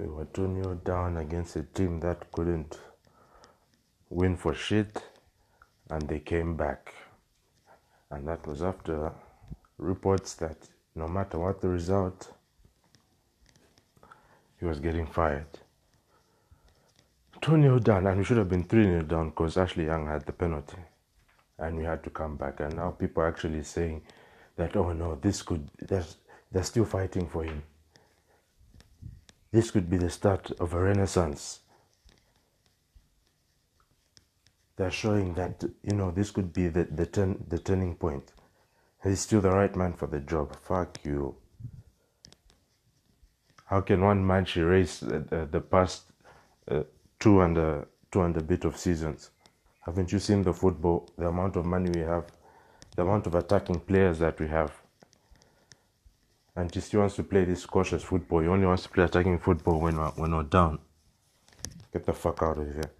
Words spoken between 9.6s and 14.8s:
reports that no matter what the result, he was